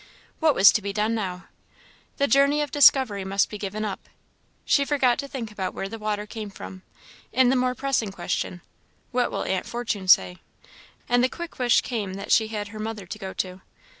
What 0.39 0.55
was 0.55 0.71
to 0.71 0.81
be 0.81 0.93
done 0.93 1.13
now! 1.13 1.45
The 2.17 2.27
journey 2.27 2.63
of 2.63 2.71
discovery 2.71 3.23
must 3.23 3.51
be 3.51 3.59
given 3.59 3.85
up. 3.85 4.09
She 4.65 4.83
forgot 4.83 5.19
to 5.19 5.27
think 5.27 5.51
about 5.51 5.75
where 5.75 5.87
the 5.87 5.99
water 5.99 6.25
came 6.25 6.49
from, 6.49 6.81
in 7.31 7.49
the 7.49 7.55
more 7.55 7.75
pressing 7.75 8.11
question, 8.11 8.61
"What 9.11 9.29
will 9.29 9.43
Aunt 9.43 9.67
Fortune 9.67 10.07
say?" 10.07 10.37
and 11.07 11.23
the 11.23 11.29
quick 11.29 11.59
wish 11.59 11.81
came 11.81 12.15
that 12.15 12.31
she 12.31 12.47
had 12.47 12.69
her 12.69 12.79
mother 12.79 13.05
to 13.05 13.19
go 13.19 13.31
to. 13.45 13.61